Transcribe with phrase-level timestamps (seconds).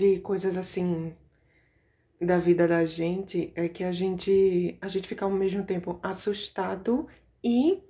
[0.00, 1.14] de coisas assim
[2.18, 7.06] da vida da gente é que a gente a gente fica ao mesmo tempo assustado
[7.44, 7.82] e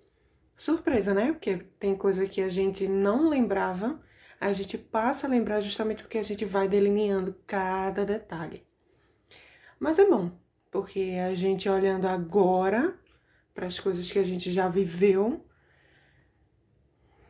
[0.57, 1.33] surpresa, né?
[1.33, 4.01] Porque tem coisa que a gente não lembrava,
[4.41, 8.67] a gente passa a lembrar justamente porque a gente vai delineando cada detalhe.
[9.79, 10.33] Mas é bom,
[10.69, 12.99] porque a gente olhando agora
[13.55, 15.45] para as coisas que a gente já viveu,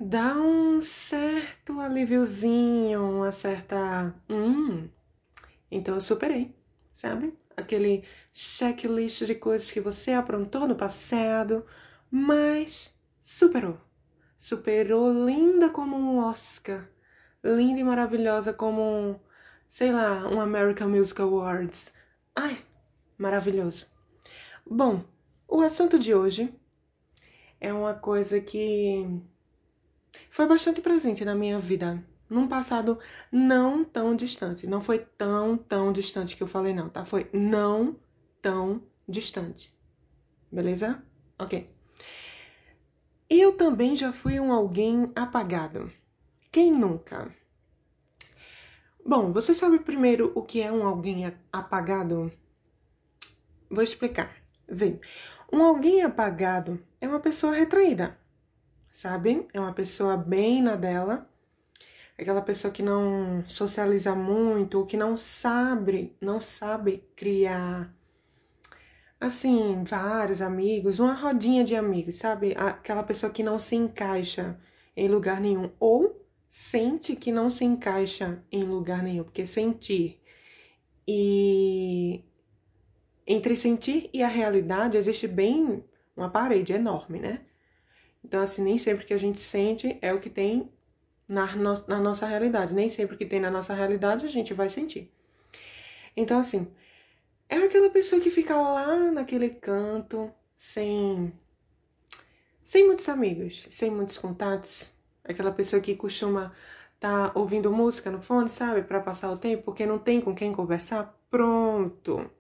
[0.00, 4.14] dá um certo alíviozinho, uma certa.
[4.28, 4.88] Hum,
[5.70, 6.56] então eu superei,
[6.90, 7.36] sabe?
[7.56, 11.66] Aquele checklist de coisas que você aprontou no passado,
[12.10, 13.78] mas superou.
[14.38, 16.88] Superou linda como um Oscar,
[17.44, 19.20] linda e maravilhosa como
[19.68, 21.92] sei lá, um American Music Awards.
[22.34, 22.58] Ai,
[23.18, 23.86] maravilhoso.
[24.66, 25.04] Bom,
[25.46, 26.52] o assunto de hoje
[27.60, 29.22] é uma coisa que
[30.28, 32.98] foi bastante presente na minha vida num passado
[33.30, 34.66] não tão distante.
[34.66, 37.04] Não foi tão, tão distante que eu falei, não, tá?
[37.04, 37.96] Foi não
[38.40, 39.68] tão distante.
[40.50, 41.02] Beleza?
[41.38, 41.68] Ok.
[43.28, 45.92] Eu também já fui um alguém apagado.
[46.52, 47.34] Quem nunca?
[49.04, 52.32] Bom, você sabe primeiro o que é um alguém apagado?
[53.68, 54.36] Vou explicar.
[54.68, 55.00] Vem.
[55.52, 58.20] Um alguém apagado é uma pessoa retraída
[59.00, 59.48] sabe?
[59.54, 61.26] É uma pessoa bem na dela,
[62.18, 67.94] aquela pessoa que não socializa muito, que não sabe, não sabe criar
[69.18, 72.54] assim, vários amigos, uma rodinha de amigos, sabe?
[72.56, 74.58] Aquela pessoa que não se encaixa
[74.94, 80.20] em lugar nenhum ou sente que não se encaixa em lugar nenhum, porque sentir
[81.08, 82.22] e
[83.26, 85.82] entre sentir e a realidade existe bem
[86.14, 87.46] uma parede enorme, né?
[88.24, 90.70] Então, assim, nem sempre que a gente sente é o que tem
[91.26, 92.74] na, no na nossa realidade.
[92.74, 95.10] Nem sempre que tem na nossa realidade a gente vai sentir.
[96.16, 96.66] Então, assim,
[97.48, 101.32] é aquela pessoa que fica lá naquele canto, sem.
[102.64, 104.90] sem muitos amigos, sem muitos contatos.
[105.24, 106.52] Aquela pessoa que costuma
[106.94, 108.82] estar tá ouvindo música no fone, sabe?
[108.82, 111.16] para passar o tempo, porque não tem com quem conversar.
[111.30, 112.30] Pronto.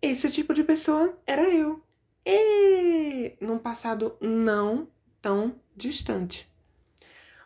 [0.00, 1.82] Esse tipo de pessoa era eu
[2.24, 4.88] e num passado não
[5.20, 6.50] tão distante.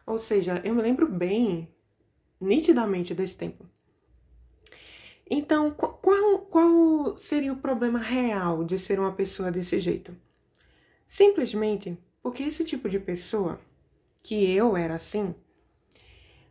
[0.06, 1.74] Ou seja, eu me lembro bem,
[2.40, 3.64] nitidamente desse tempo.
[5.28, 10.16] Então, qual, qual seria o problema real de ser uma pessoa desse jeito?
[11.06, 13.60] Simplesmente porque esse tipo de pessoa,
[14.22, 15.34] que eu era assim,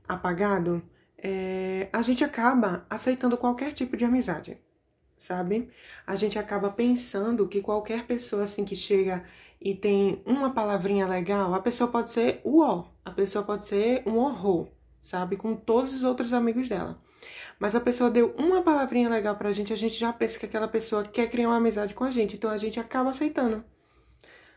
[0.07, 0.81] apagado,
[1.18, 4.57] é, a gente acaba aceitando qualquer tipo de amizade
[5.16, 5.70] sabe?
[6.06, 9.24] A gente acaba pensando que qualquer pessoa assim que chega
[9.62, 14.04] e tem uma palavrinha legal, a pessoa pode ser o ó, a pessoa pode ser
[14.06, 14.68] um horror,
[15.02, 15.38] sabe?
[15.38, 17.00] Com todos os outros amigos dela.
[17.58, 20.68] Mas a pessoa deu uma palavrinha legal pra gente, a gente já pensa que aquela
[20.68, 23.64] pessoa quer criar uma amizade com a gente, então a gente acaba aceitando.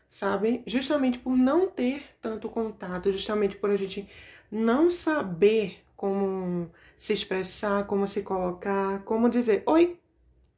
[0.09, 0.63] Sabe?
[0.67, 4.09] Justamente por não ter tanto contato, justamente por a gente
[4.51, 9.99] não saber como se expressar, como se colocar, como dizer: "Oi,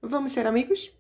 [0.03, 0.93] Vamos ser amigos?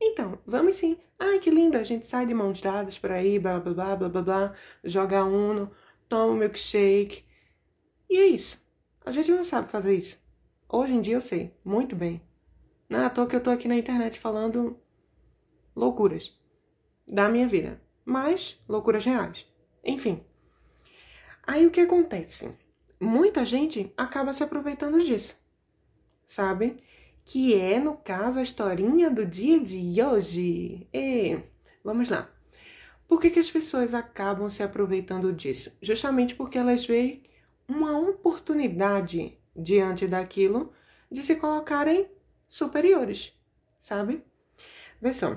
[0.00, 0.98] Então, vamos sim.
[1.18, 4.08] Ai, que lindo, a gente sai de mãos dadas por aí, blá blá blá blá
[4.08, 5.70] blá blá, joga Uno,
[6.08, 7.24] toma um milkshake.
[8.08, 8.60] E é isso.
[9.04, 10.18] A gente não sabe fazer isso.
[10.68, 12.20] Hoje em dia eu sei, muito bem.
[12.88, 14.78] Não é à toa que eu tô aqui na internet falando
[15.74, 16.38] loucuras
[17.06, 19.46] da minha vida, mas loucuras reais.
[19.84, 20.24] Enfim.
[21.46, 22.52] Aí o que acontece?
[23.00, 25.36] Muita gente acaba se aproveitando disso,
[26.24, 26.76] sabe?
[27.26, 30.86] Que é, no caso, a historinha do dia de hoje.
[30.94, 31.36] E
[31.82, 32.30] vamos lá.
[33.08, 35.72] Por que, que as pessoas acabam se aproveitando disso?
[35.82, 37.24] Justamente porque elas veem
[37.66, 40.72] uma oportunidade diante daquilo
[41.10, 42.08] de se colocarem
[42.48, 43.32] superiores,
[43.76, 44.22] sabe?
[45.02, 45.36] Vê só,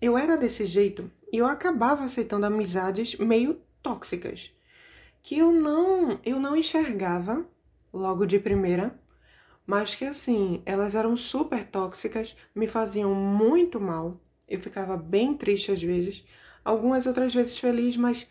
[0.00, 4.52] eu era desse jeito e eu acabava aceitando amizades meio tóxicas,
[5.24, 7.44] que eu não, eu não enxergava
[7.92, 8.96] logo de primeira
[9.66, 14.20] mas que assim, elas eram super tóxicas, me faziam muito mal.
[14.48, 16.22] Eu ficava bem triste às vezes,
[16.64, 18.26] algumas outras vezes feliz, mas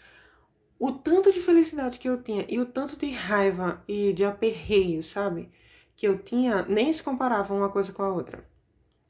[0.79, 5.01] o tanto de felicidade que eu tinha e o tanto de raiva e de aperreio,
[5.01, 5.49] sabe?
[5.95, 8.47] Que eu tinha, nem se comparava uma coisa com a outra.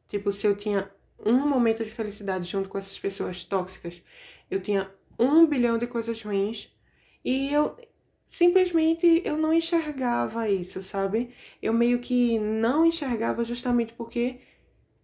[0.07, 0.91] Tipo, se eu tinha
[1.25, 4.03] um momento de felicidade junto com essas pessoas tóxicas,
[4.51, 6.71] eu tinha um bilhão de coisas ruins
[7.23, 7.75] e eu
[8.25, 11.33] simplesmente eu não enxergava isso, sabe?
[11.61, 14.39] Eu meio que não enxergava justamente porque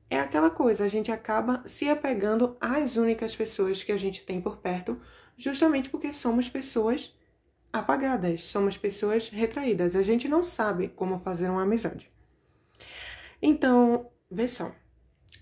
[0.10, 4.42] é aquela coisa, a gente acaba se apegando às únicas pessoas que a gente tem
[4.42, 5.00] por perto,
[5.38, 7.16] justamente porque somos pessoas
[7.72, 9.96] apagadas, somos pessoas retraídas.
[9.96, 12.10] A gente não sabe como fazer uma amizade.
[13.42, 14.72] Então, vê só.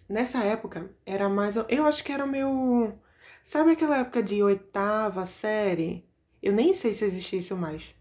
[0.07, 1.56] Nessa época, era mais.
[1.56, 2.97] Eu acho que era o meu.
[3.44, 6.06] Sabe aquela época de oitava série?
[6.42, 7.95] Eu nem sei se existe isso mais.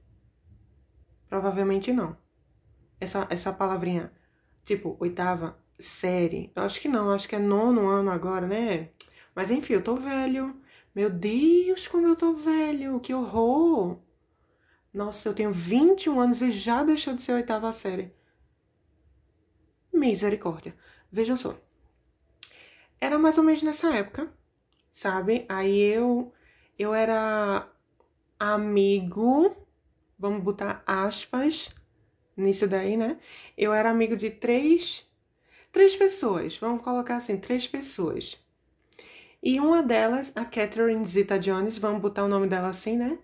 [1.29, 2.17] Provavelmente não.
[3.01, 4.13] Essa, essa palavrinha,
[4.65, 6.53] tipo, oitava série.
[6.55, 8.91] Eu acho que não, acho que é nono ano agora, né?
[9.35, 10.61] Mas enfim, eu tô velho.
[10.95, 13.99] Meu Deus, como eu tô velho, que horror!
[14.93, 18.15] Nossa, eu tenho 21 anos e já deixou de ser oitava série.
[19.93, 20.75] Misericórdia.
[21.13, 21.59] Vejam só.
[22.99, 24.33] Era mais ou menos nessa época,
[24.91, 25.45] sabe?
[25.49, 26.33] Aí eu
[26.79, 27.71] eu era
[28.39, 29.57] amigo,
[30.19, 31.71] vamos botar aspas
[32.37, 33.19] nisso daí, né?
[33.57, 35.07] Eu era amigo de três
[35.77, 38.39] três pessoas, vamos colocar assim, três pessoas.
[39.43, 43.19] E uma delas, a Catherine Zeta Jones, vamos botar o nome dela assim, né?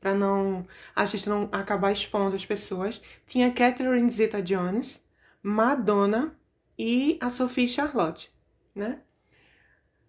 [0.00, 0.66] Pra não.
[0.96, 3.00] A gente não acabar expondo as pessoas.
[3.24, 5.00] Tinha Catherine Zeta Jones,
[5.40, 6.36] Madonna
[6.76, 8.32] e a Sophie Charlotte,
[8.74, 9.00] né?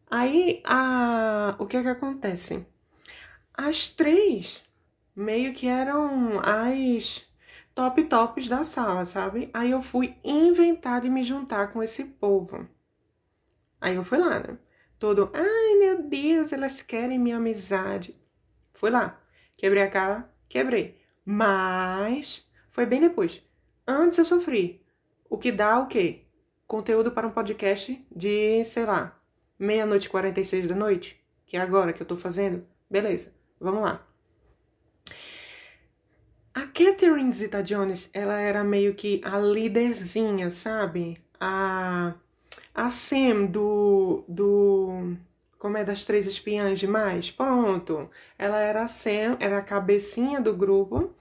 [0.09, 1.55] Aí, a...
[1.59, 2.65] o que é que acontece?
[3.53, 4.63] As três
[5.15, 7.25] meio que eram as
[7.75, 9.49] top tops da sala, sabe?
[9.53, 12.67] Aí eu fui inventar de me juntar com esse povo.
[13.79, 14.57] Aí eu fui lá, né?
[15.03, 18.15] todo, ai meu Deus, elas querem minha amizade.
[18.73, 19.21] Fui lá,
[19.57, 20.97] quebrei a cara, quebrei.
[21.25, 23.43] Mas foi bem depois.
[23.85, 24.81] Antes eu sofri.
[25.29, 26.21] O que dá o quê?
[26.65, 29.19] Conteúdo para um podcast de, sei lá,
[29.59, 32.65] meia-noite e 46 da noite, que é agora que eu tô fazendo.
[32.89, 33.33] Beleza,
[33.63, 34.05] vamos lá.
[36.53, 41.17] A Catherine Zeta-Jones, ela era meio que a líderzinha, sabe?
[41.39, 42.13] A
[42.73, 44.23] a Sam do.
[44.27, 45.15] do.
[45.59, 47.31] Como é das três espiãs demais?
[47.31, 48.09] Pronto.
[48.37, 51.13] Ela era a Sam, era a cabecinha do grupo,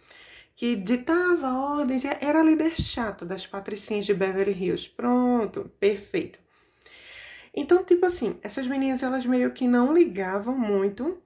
[0.57, 4.89] que ditava ordens, era a líder chata das patricinhas de Beverly Hills.
[4.89, 6.41] Pronto, perfeito.
[7.55, 11.19] Então, tipo assim, essas meninas elas meio que não ligavam muito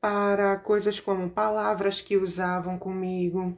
[0.00, 3.56] para coisas como palavras que usavam comigo,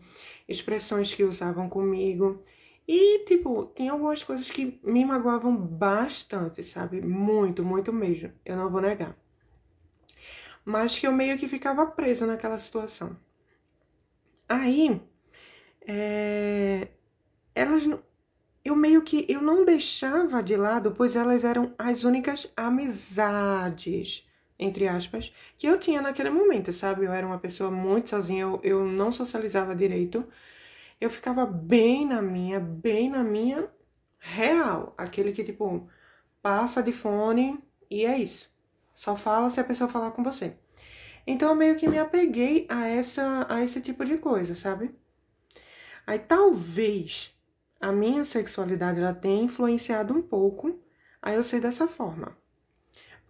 [0.48, 2.42] expressões que usavam comigo.
[2.88, 7.00] E, tipo, tem algumas coisas que me magoavam bastante, sabe?
[7.00, 8.32] Muito, muito mesmo.
[8.44, 9.16] Eu não vou negar.
[10.64, 13.16] Mas que eu meio que ficava presa naquela situação.
[14.48, 15.00] Aí,
[15.86, 16.88] é...
[17.54, 17.84] elas.
[18.64, 19.24] Eu meio que.
[19.28, 24.26] Eu não deixava de lado, pois elas eram as únicas amizades,
[24.60, 27.06] entre aspas, que eu tinha naquele momento, sabe?
[27.06, 30.24] Eu era uma pessoa muito sozinha, eu, eu não socializava direito
[31.00, 33.68] eu ficava bem na minha, bem na minha
[34.18, 34.94] real.
[34.98, 35.88] Aquele que, tipo,
[36.42, 37.58] passa de fone
[37.90, 38.50] e é isso.
[38.94, 40.56] Só fala se a pessoa falar com você.
[41.26, 44.94] Então eu meio que me apeguei a essa a esse tipo de coisa, sabe?
[46.06, 47.34] Aí talvez
[47.80, 50.82] a minha sexualidade ela tenha influenciado um pouco
[51.22, 52.36] a eu ser dessa forma.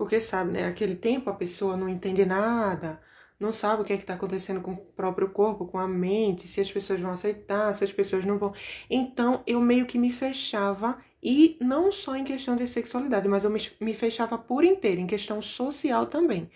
[0.01, 2.99] Porque sabe, né, aquele tempo a pessoa não entende nada,
[3.39, 6.59] não sabe o que é está acontecendo com o próprio corpo, com a mente, se
[6.59, 8.55] as pessoas vão aceitar, se as pessoas não vão.
[8.89, 13.51] Então eu meio que me fechava, e não só em questão de sexualidade, mas eu
[13.51, 16.51] me fechava por inteiro, em questão social também.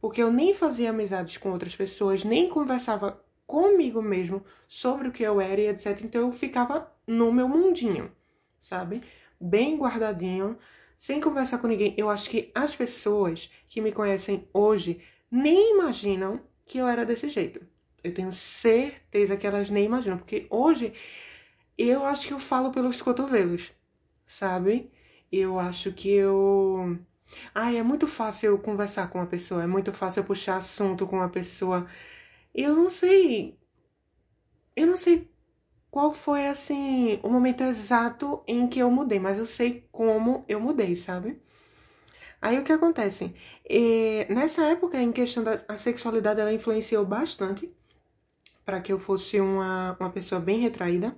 [0.00, 5.24] Porque eu nem fazia amizades com outras pessoas, nem conversava comigo mesmo sobre o que
[5.24, 6.00] eu era e etc.
[6.02, 8.10] Então eu ficava no meu mundinho,
[8.58, 9.02] sabe?
[9.38, 10.56] Bem guardadinho,
[10.98, 11.94] sem conversar com ninguém.
[11.96, 15.00] Eu acho que as pessoas que me conhecem hoje
[15.30, 17.64] nem imaginam que eu era desse jeito.
[18.02, 20.92] Eu tenho certeza que elas nem imaginam, porque hoje
[21.78, 23.72] eu acho que eu falo pelos cotovelos,
[24.26, 24.90] sabe?
[25.30, 26.98] Eu acho que eu.
[27.54, 31.06] Ai, é muito fácil eu conversar com uma pessoa, é muito fácil eu puxar assunto
[31.06, 31.86] com uma pessoa.
[32.54, 33.56] Eu não sei.
[34.74, 35.28] Eu não sei
[35.90, 40.60] qual foi, assim, o momento exato em que eu mudei, mas eu sei como eu
[40.60, 41.40] mudei, sabe?
[42.40, 43.34] Aí o que acontece?
[43.68, 47.74] E, nessa época, em questão da a sexualidade, ela influenciou bastante
[48.64, 51.16] para que eu fosse uma, uma pessoa bem retraída,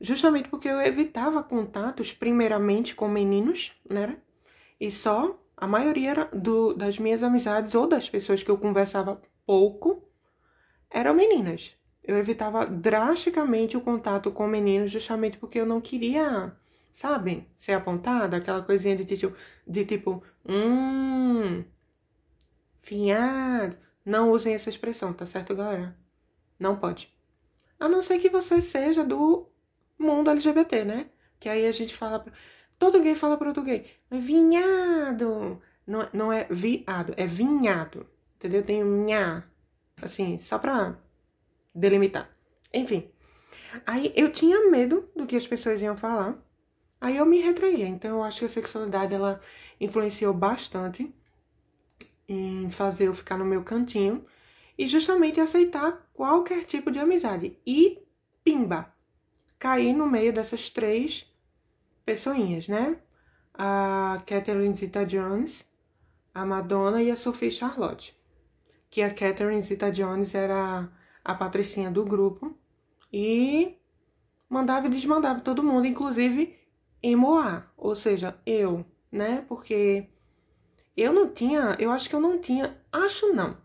[0.00, 4.18] justamente porque eu evitava contatos, primeiramente com meninos, né?
[4.80, 9.20] E só a maioria era do, das minhas amizades ou das pessoas que eu conversava
[9.46, 10.02] pouco
[10.90, 11.78] eram meninas.
[12.10, 16.52] Eu evitava drasticamente o contato com meninos, justamente porque eu não queria
[16.92, 17.48] sabe?
[17.56, 19.36] Ser apontada, aquela coisinha de tipo,
[19.66, 21.64] de tipo, hum,
[22.78, 23.76] finhado.
[24.04, 25.96] Não usem essa expressão, tá certo, galera?
[26.58, 27.12] Não pode.
[27.78, 29.48] A não ser que você seja do
[29.98, 31.10] mundo LGBT, né?
[31.38, 32.24] Que aí a gente fala.
[32.78, 33.86] Todo gay fala gay.
[34.10, 35.60] Vinhado.
[35.86, 38.06] Não, não é viado, é vinhado.
[38.36, 38.62] Entendeu?
[38.62, 39.44] Tem um nha.
[40.02, 40.98] Assim, só pra
[41.80, 42.30] delimitar.
[42.72, 43.10] Enfim.
[43.86, 46.38] Aí eu tinha medo do que as pessoas iam falar.
[47.00, 47.88] Aí eu me retraía.
[47.88, 49.40] Então eu acho que a sexualidade ela
[49.80, 51.12] influenciou bastante
[52.28, 54.24] em fazer eu ficar no meu cantinho
[54.78, 57.58] e justamente aceitar qualquer tipo de amizade.
[57.66, 58.02] E
[58.44, 58.92] pimba,
[59.58, 61.26] cair no meio dessas três
[62.04, 62.98] pessoinhas, né?
[63.54, 65.66] A Catherine Zeta-Jones,
[66.32, 68.16] a Madonna e a Sophie Charlotte.
[68.88, 70.90] Que a Catherine Zeta-Jones era
[71.24, 72.56] a patricinha do grupo
[73.12, 73.76] e
[74.48, 76.58] mandava e desmandava todo mundo, inclusive
[77.02, 79.44] Emoa, ou seja, eu, né?
[79.48, 80.08] Porque
[80.94, 83.56] eu não tinha, eu acho que eu não tinha, acho não,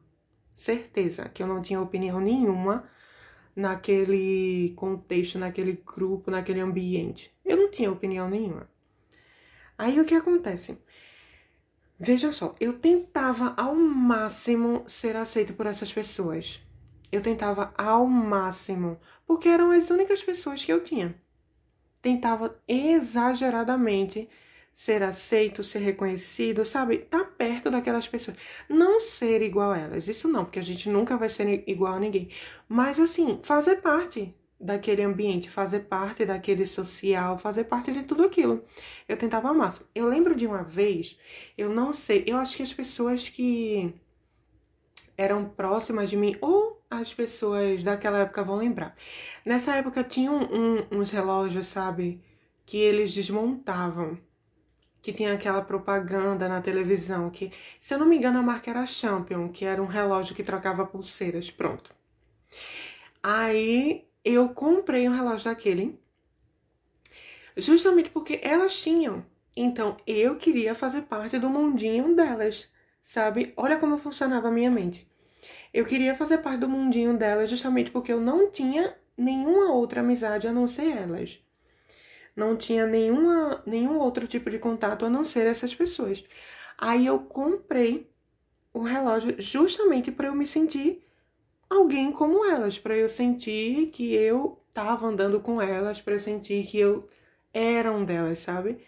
[0.53, 2.89] certeza que eu não tinha opinião nenhuma
[3.53, 7.33] naquele contexto, naquele grupo, naquele ambiente.
[7.43, 8.69] Eu não tinha opinião nenhuma.
[9.77, 10.81] Aí o que acontece?
[11.99, 16.61] Veja só, eu tentava ao máximo ser aceito por essas pessoas.
[17.15, 21.15] Eu tentava ao máximo, porque eram as únicas pessoas que eu tinha.
[22.01, 24.27] Tentava exageradamente
[24.73, 26.97] ser aceito, ser reconhecido, sabe?
[26.97, 28.35] Tá perto daquelas pessoas.
[28.67, 31.99] Não ser igual a elas, isso não, porque a gente nunca vai ser igual a
[32.01, 32.27] ninguém.
[32.67, 38.61] Mas assim, fazer parte daquele ambiente, fazer parte daquele social, fazer parte de tudo aquilo.
[39.07, 39.85] Eu tentava ao máximo.
[39.95, 41.17] Eu lembro de uma vez,
[41.57, 43.95] eu não sei, eu acho que as pessoas que
[45.17, 48.95] eram próximas de mim, ou as pessoas daquela época vão lembrar.
[49.45, 52.21] Nessa época tinha um, um, uns relógios, sabe,
[52.65, 54.17] que eles desmontavam
[55.05, 58.87] que tinha aquela propaganda na televisão, que, se eu não me engano, a marca era
[58.87, 61.51] Champion, que era um relógio que trocava pulseiras.
[61.51, 61.93] Pronto.
[63.21, 65.99] Aí eu comprei um relógio daquele,
[67.55, 69.23] justamente porque elas tinham.
[69.55, 72.67] Então eu queria fazer parte do mundinho delas,
[72.99, 73.53] sabe?
[73.55, 75.07] Olha como funcionava a minha mente.
[75.75, 80.47] Eu queria fazer parte do mundinho delas justamente porque eu não tinha nenhuma outra amizade
[80.47, 81.39] a não ser elas
[82.35, 86.23] não tinha nenhuma, nenhum outro tipo de contato a não ser essas pessoas.
[86.77, 88.11] Aí eu comprei
[88.73, 91.01] o relógio justamente para eu me sentir
[91.69, 96.65] alguém como elas, para eu sentir que eu tava andando com elas, para eu sentir
[96.67, 97.07] que eu
[97.53, 98.79] era um delas, sabe?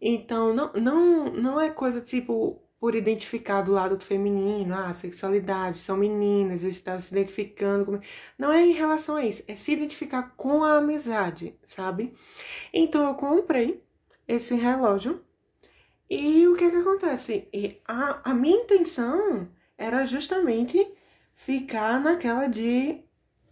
[0.00, 5.98] Então, não, não, não é coisa tipo por identificar do lado feminino, ah, sexualidade, são
[5.98, 8.00] meninas, eu estava se identificando com...
[8.38, 12.14] Não é em relação a isso, é se identificar com a amizade, sabe?
[12.72, 13.84] Então eu comprei
[14.26, 15.22] esse relógio
[16.08, 17.48] e o que é que acontece?
[17.52, 19.46] E a, a minha intenção
[19.76, 20.90] era justamente
[21.34, 23.04] ficar naquela de,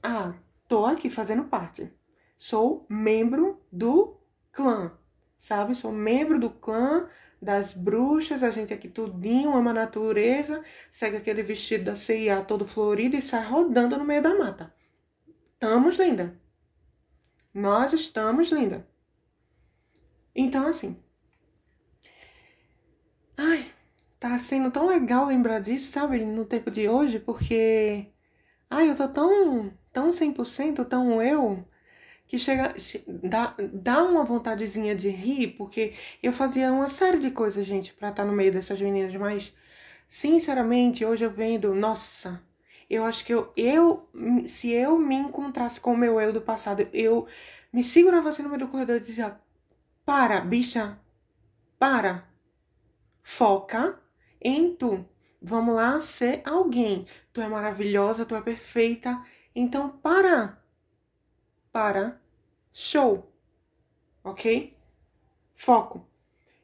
[0.03, 0.33] ah,
[0.67, 1.93] tô aqui fazendo parte,
[2.39, 4.17] sou membro do
[4.51, 4.91] clã,
[5.39, 5.75] sabe?
[5.75, 7.09] Sou membro do clã
[7.41, 12.67] das bruxas, a gente aqui tudinho, ama a natureza, segue aquele vestido da CIA todo
[12.67, 14.75] florido e sai rodando no meio da mata.
[15.55, 16.39] Estamos linda.
[17.55, 18.87] Nós estamos linda.
[20.35, 20.97] Então, assim.
[23.37, 23.65] Ai,
[24.19, 26.25] tá sendo tão legal lembrar disso, sabe?
[26.25, 28.07] No tempo de hoje, porque.
[28.71, 29.73] Ai, eu tô tão.
[29.93, 31.68] tão 100%, tão eu
[32.29, 32.75] que chega
[33.07, 38.11] dá, dá uma vontadezinha de rir, porque eu fazia uma série de coisas, gente, para
[38.11, 39.53] estar tá no meio dessas meninas, mas
[40.07, 42.43] sinceramente, hoje eu vendo, nossa,
[42.89, 44.09] eu acho que eu, eu
[44.45, 47.27] se eu me encontrasse com o meu eu do passado, eu
[47.73, 49.39] me segurava assim no meio do corredor e dizia:
[50.05, 50.99] "Para, bicha.
[51.79, 52.29] Para.
[53.23, 54.01] Foca
[54.41, 55.07] em tu.
[55.41, 57.07] Vamos lá ser alguém.
[57.33, 59.23] Tu é maravilhosa, tu é perfeita.
[59.55, 60.58] Então para
[61.73, 62.21] para
[62.73, 63.31] show.
[64.25, 64.77] Ok?
[65.55, 66.07] Foco.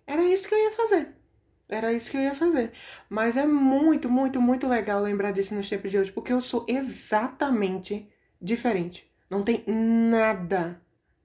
[0.07, 1.15] Era isso que eu ia fazer.
[1.69, 2.73] Era isso que eu ia fazer.
[3.09, 6.65] Mas é muito, muito, muito legal lembrar disso nos tempos de hoje, porque eu sou
[6.69, 8.09] exatamente
[8.41, 9.11] diferente.
[9.31, 10.81] Não tem nada,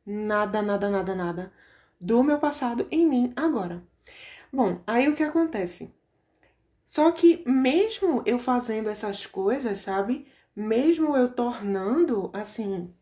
[0.05, 1.51] nada, nada, nada, nada
[1.99, 3.83] do meu passado em mim agora.
[4.51, 5.93] Bom, aí o que acontece?
[6.85, 10.27] Só que mesmo eu fazendo essas coisas, sabe?
[10.55, 12.93] Mesmo eu tornando assim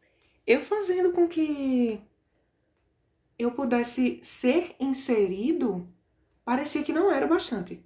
[0.47, 2.01] eu fazendo com que
[3.37, 5.87] eu pudesse ser inserido,
[6.45, 7.83] parecia que não era bastante.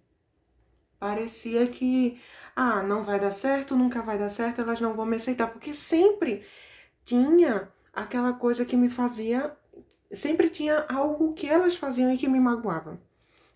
[0.99, 2.21] Parecia que,
[2.55, 5.73] ah, não vai dar certo, nunca vai dar certo, elas não vão me aceitar, porque
[5.73, 6.45] sempre
[7.03, 9.57] tinha aquela coisa que me fazia,
[10.11, 13.01] sempre tinha algo que elas faziam e que me magoava.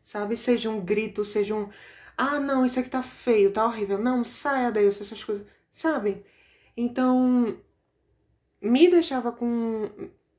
[0.03, 0.35] Sabe?
[0.35, 1.69] Seja um grito, seja um,
[2.17, 6.25] ah, não, isso aqui tá feio, tá horrível, não, saia daí, essas coisas, sabe?
[6.75, 7.57] Então,
[8.65, 9.89] me deixava com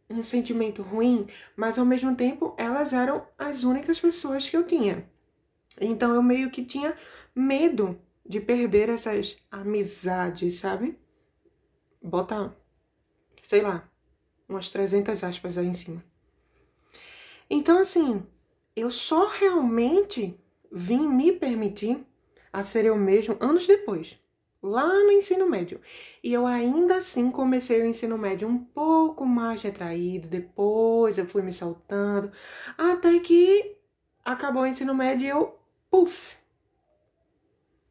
[0.08, 5.08] um sentimento ruim, mas ao mesmo tempo elas eram as únicas pessoas que eu tinha.
[5.80, 6.96] Então eu meio que tinha
[7.34, 10.98] medo de perder essas amizades, sabe?
[12.06, 12.56] bota,
[13.42, 13.88] sei lá,
[14.48, 16.04] umas 300 aspas aí em cima.
[17.50, 18.24] Então, assim,
[18.74, 20.38] eu só realmente
[20.70, 22.04] vim me permitir
[22.52, 24.18] a ser eu mesmo anos depois,
[24.66, 25.80] lá no ensino médio.
[26.22, 31.42] E eu ainda assim comecei o ensino médio um pouco mais retraído, depois eu fui
[31.42, 32.30] me soltando,
[32.76, 33.76] até que
[34.24, 35.58] acabou o ensino médio e eu,
[35.90, 36.36] puf,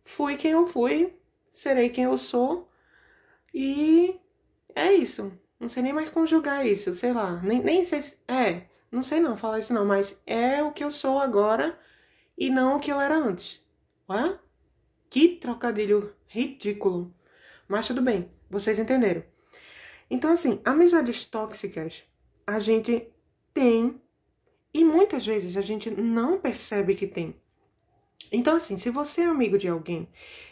[0.03, 1.13] fui quem eu fui,
[1.49, 2.69] serei quem eu sou,
[3.53, 4.19] e
[4.75, 5.31] é isso.
[5.59, 7.41] Não sei nem mais conjugar isso, sei lá.
[7.41, 8.17] Nem, nem sei se.
[8.27, 11.77] É, não sei não falar isso não, mas é o que eu sou agora
[12.37, 13.63] e não o que eu era antes.
[14.09, 14.37] Ué?
[15.09, 17.13] Que trocadilho ridículo.
[17.67, 19.23] Mas tudo bem, vocês entenderam.
[20.09, 22.03] Então, assim, amizades tóxicas
[22.45, 23.07] a gente
[23.53, 23.99] tem
[24.73, 27.35] e muitas vezes a gente não percebe que tem.
[28.31, 30.09] Então, assim, se você é amigo de alguém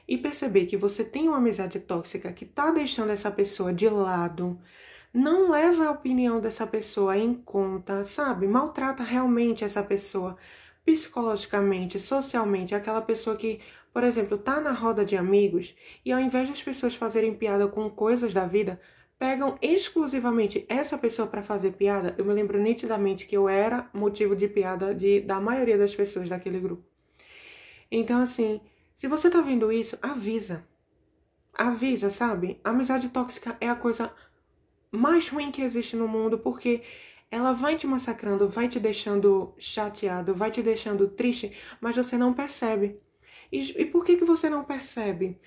[0.08, 4.60] e perceber que você tem uma amizade tóxica que tá deixando essa pessoa de lado,
[5.14, 8.48] não leva a opinião dessa pessoa em conta, sabe?
[8.48, 10.38] Maltrata realmente essa pessoa
[10.86, 13.60] psicologicamente, socialmente, aquela pessoa que,
[13.94, 17.90] por exemplo, tá na roda de amigos e ao invés das pessoas fazerem piada com
[17.92, 18.82] coisas da vida,
[19.20, 22.16] pegam exclusivamente essa pessoa para fazer piada.
[22.18, 26.28] Eu me lembro nitidamente que eu era motivo de piada de, da maioria das pessoas
[26.28, 26.84] daquele grupo.
[27.92, 28.60] Então, assim,
[28.96, 30.68] se você tá vendo isso, avisa.
[31.54, 32.60] Avisa, sabe?
[32.64, 34.12] Amizade tóxica é a coisa
[34.92, 36.82] mais ruim que existe no mundo, porque
[37.30, 42.34] ela vai te massacrando, vai te deixando chateado, vai te deixando triste, mas você não
[42.34, 43.00] percebe.
[43.54, 45.40] E, e por que, que você não percebe?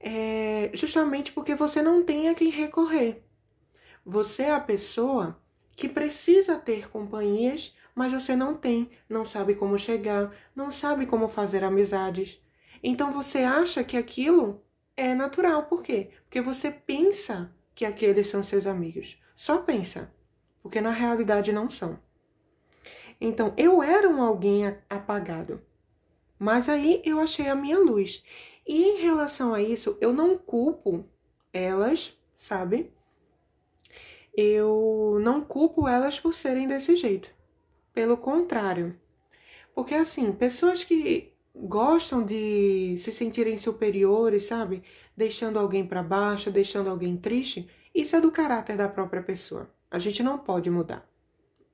[0.00, 3.22] É justamente porque você não tem a quem recorrer.
[4.06, 5.40] Você é a pessoa
[5.76, 11.28] que precisa ter companhias mas você não tem, não sabe como chegar, não sabe como
[11.28, 12.40] fazer amizades.
[12.80, 14.62] Então você acha que aquilo
[14.96, 15.64] é natural.
[15.64, 16.10] Por quê?
[16.22, 19.20] Porque você pensa que aqueles são seus amigos.
[19.34, 20.14] Só pensa.
[20.62, 21.98] Porque na realidade não são.
[23.20, 25.60] Então eu era um alguém apagado.
[26.38, 28.22] Mas aí eu achei a minha luz.
[28.66, 31.04] E em relação a isso, eu não culpo
[31.52, 32.92] elas, sabe?
[34.36, 37.30] Eu não culpo elas por serem desse jeito.
[37.92, 38.98] Pelo contrário.
[39.74, 44.82] Porque, assim, pessoas que gostam de se sentirem superiores, sabe?
[45.16, 49.68] Deixando alguém para baixo, deixando alguém triste, isso é do caráter da própria pessoa.
[49.90, 51.08] A gente não pode mudar.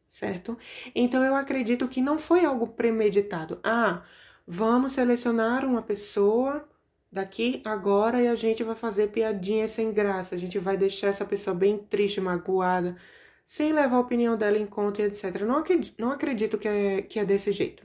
[0.08, 0.56] Certo?
[0.94, 3.58] Então eu acredito que não foi algo premeditado.
[3.64, 4.04] Ah,
[4.46, 6.68] vamos selecionar uma pessoa
[7.10, 10.34] daqui agora e a gente vai fazer piadinha sem graça.
[10.34, 12.96] A gente vai deixar essa pessoa bem triste, magoada
[13.44, 15.42] sem levar a opinião dela em conta e etc.
[15.42, 17.84] Não acredito, não acredito que, é, que é desse jeito,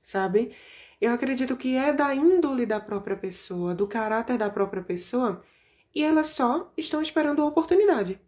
[0.00, 0.54] sabe?
[1.00, 5.42] Eu acredito que é da índole da própria pessoa, do caráter da própria pessoa,
[5.94, 8.20] e elas só estão esperando a oportunidade.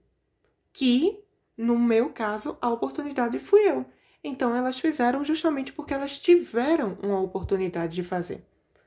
[0.73, 1.23] Que,
[1.57, 3.87] no meu caso, a oportunidade fui eu.
[4.25, 8.45] Então elas fizeram justamente porque elas tiveram uma oportunidade de fazer,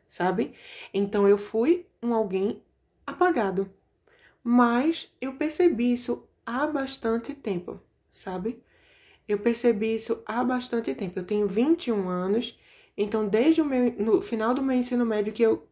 [0.07, 0.53] sabe?
[0.93, 2.61] Então eu fui um alguém
[3.05, 3.69] apagado.
[4.43, 7.79] Mas eu percebi isso há bastante tempo,
[8.11, 8.61] sabe?
[9.27, 11.17] Eu percebi isso há bastante tempo.
[11.19, 12.57] Eu tenho 21 anos,
[12.95, 15.67] então desde o meu, no final do meu ensino médio que eu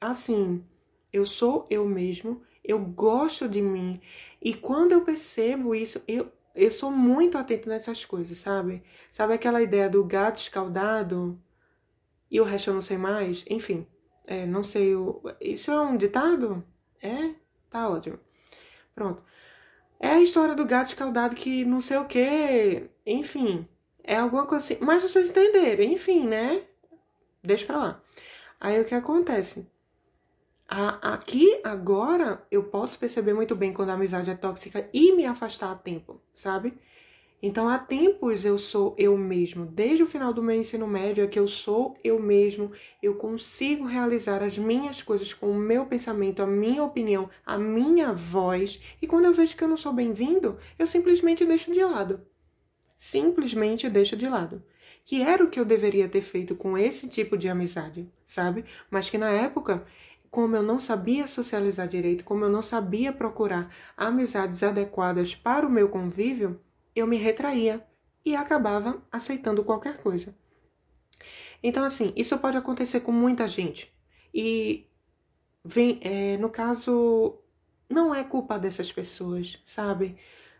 [0.00, 0.64] assim,
[1.12, 4.00] eu sou eu mesmo, eu gosto de mim.
[4.40, 8.82] E quando eu percebo isso, eu eu sou muito atento nessas coisas, sabe?
[9.10, 11.40] Sabe aquela ideia do gato escaldado
[12.30, 13.44] e o resto eu não sei mais?
[13.48, 13.86] Enfim,
[14.26, 14.94] é, não sei.
[14.94, 15.22] O...
[15.40, 16.64] Isso é um ditado?
[17.02, 17.34] É?
[17.68, 18.18] Tá ótimo.
[18.94, 19.22] Pronto.
[19.98, 22.88] É a história do gato escaldado que não sei o que.
[23.06, 23.66] Enfim.
[24.04, 24.84] É alguma coisa assim.
[24.84, 26.62] Mas vocês entenderam, enfim, né?
[27.42, 28.02] Deixa pra lá.
[28.60, 29.69] Aí o que acontece?
[30.72, 35.26] A, aqui, agora, eu posso perceber muito bem quando a amizade é tóxica e me
[35.26, 36.72] afastar a tempo, sabe?
[37.42, 39.66] Então, há tempos eu sou eu mesmo.
[39.66, 42.70] Desde o final do meu ensino médio é que eu sou eu mesmo.
[43.02, 48.12] Eu consigo realizar as minhas coisas com o meu pensamento, a minha opinião, a minha
[48.12, 48.80] voz.
[49.02, 52.24] E quando eu vejo que eu não sou bem-vindo, eu simplesmente deixo de lado.
[52.96, 54.62] Simplesmente deixo de lado.
[55.04, 58.64] Que era o que eu deveria ter feito com esse tipo de amizade, sabe?
[58.88, 59.84] Mas que na época
[60.30, 65.70] como eu não sabia socializar direito, como eu não sabia procurar amizades adequadas para o
[65.70, 66.60] meu convívio,
[66.94, 67.84] eu me retraía
[68.24, 70.34] e acabava aceitando qualquer coisa.
[71.62, 73.92] Então, assim, isso pode acontecer com muita gente.
[74.32, 74.86] E,
[75.64, 77.38] vem, é, no caso,
[77.88, 80.16] não é culpa dessas pessoas, sabe?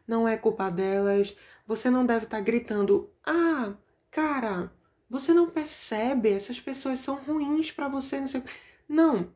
[0.06, 1.36] Não é culpa delas.
[1.66, 3.74] Você não deve estar tá gritando: ah,
[4.10, 4.72] cara,
[5.08, 8.42] você não percebe, essas pessoas são ruins para você, não sei.
[8.88, 9.32] Não.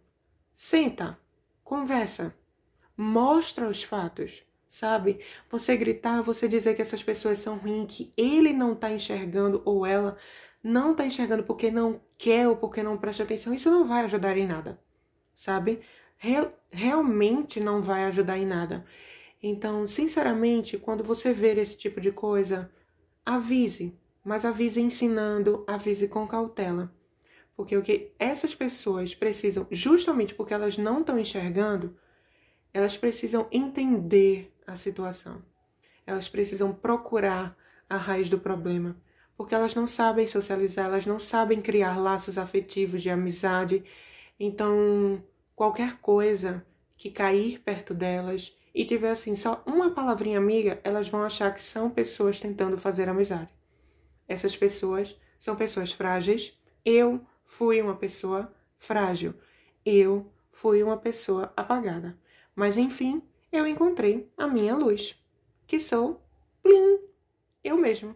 [0.54, 1.18] Senta,
[1.64, 2.32] conversa.
[2.96, 5.18] Mostra os fatos, sabe?
[5.50, 9.84] Você gritar, você dizer que essas pessoas são ruins, que ele não tá enxergando ou
[9.84, 10.16] ela
[10.62, 14.38] não tá enxergando porque não quer ou porque não presta atenção, isso não vai ajudar
[14.38, 14.80] em nada,
[15.34, 15.80] sabe?
[16.16, 18.84] Real, realmente não vai ajudar em nada.
[19.42, 22.70] Então, sinceramente, quando você ver esse tipo de coisa,
[23.26, 26.94] avise, mas avise ensinando, avise com cautela.
[27.56, 31.96] Porque o que essas pessoas precisam, justamente porque elas não estão enxergando,
[32.72, 35.42] elas precisam entender a situação.
[36.06, 37.56] Elas precisam procurar
[37.88, 38.96] a raiz do problema,
[39.36, 43.84] porque elas não sabem socializar, elas não sabem criar laços afetivos de amizade.
[44.38, 45.22] Então,
[45.54, 46.64] qualquer coisa
[46.96, 51.62] que cair perto delas e tiver assim só uma palavrinha amiga, elas vão achar que
[51.62, 53.54] são pessoas tentando fazer amizade.
[54.26, 56.58] Essas pessoas são pessoas frágeis.
[56.84, 59.34] Eu fui uma pessoa frágil.
[59.84, 62.18] Eu fui uma pessoa apagada.
[62.54, 65.16] Mas enfim, eu encontrei a minha luz,
[65.66, 66.20] que sou
[66.62, 67.00] plim,
[67.62, 68.14] eu mesmo.